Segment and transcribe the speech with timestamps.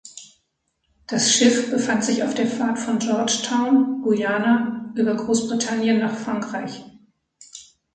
[1.05, 6.83] Das Schiff befand sich auf der Fahrt von Georgetown (Guyana) über Großbritannien nach Frankreich.